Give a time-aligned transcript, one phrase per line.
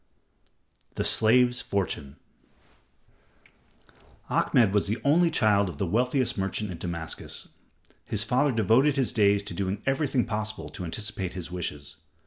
[0.95, 2.15] The Slave's Fortune
[4.31, 7.49] Ahmed was the only child of the wealthiest merchant in Damascus.
[8.03, 11.97] His father devoted his days to doing everything possible to anticipate his wishes.